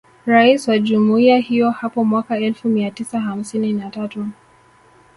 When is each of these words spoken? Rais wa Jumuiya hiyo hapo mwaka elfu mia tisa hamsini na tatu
Rais 0.25 0.67
wa 0.67 0.79
Jumuiya 0.79 1.37
hiyo 1.37 1.69
hapo 1.71 2.03
mwaka 2.05 2.37
elfu 2.37 2.67
mia 2.67 2.91
tisa 2.91 3.19
hamsini 3.19 3.73
na 3.73 3.89
tatu 3.89 4.27